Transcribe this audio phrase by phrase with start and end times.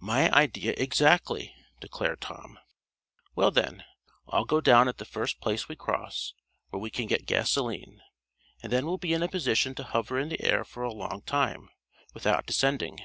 [0.00, 2.60] "My idea, exactly," declared Tom.
[3.34, 3.82] "Well, then,
[4.28, 6.32] I'll go down at the first place we cross,
[6.70, 8.00] where we can get gasoline,
[8.62, 11.22] and then we'll be in a position to hover in the air for a long
[11.22, 11.70] time,
[12.12, 13.00] without descending."